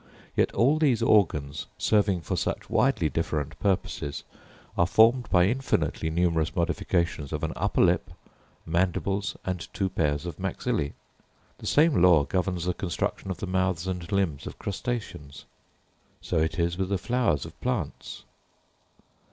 [0.35, 4.23] Yet all these organs, serving for such widely different purposes,
[4.75, 8.09] are formed by infinitely numerous modifications of an upper lip,
[8.65, 10.93] mandibles, and two pairs of maxillæ.
[11.59, 15.45] The same law governs the construction of the mouths and limbs of crustaceans.
[16.19, 18.23] So it is with the flowers of plants.